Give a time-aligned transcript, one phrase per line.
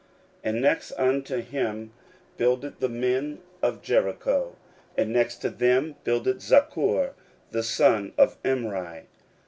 [0.37, 1.93] 16:003:002 And next unto him
[2.35, 4.55] builded the men of Jericho.
[4.97, 7.13] And next to them builded Zaccur
[7.51, 9.03] the son of Imri.